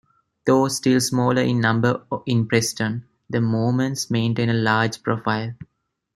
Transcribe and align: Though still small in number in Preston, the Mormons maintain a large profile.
Though 0.47 0.67
still 0.69 0.99
small 0.99 1.37
in 1.37 1.61
number 1.61 2.03
in 2.25 2.47
Preston, 2.47 3.05
the 3.29 3.39
Mormons 3.39 4.09
maintain 4.09 4.49
a 4.49 4.53
large 4.55 5.03
profile. 5.03 5.53